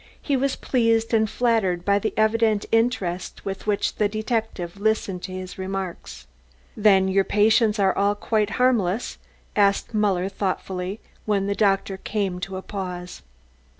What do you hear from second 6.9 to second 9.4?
your patients are all quite harmless?"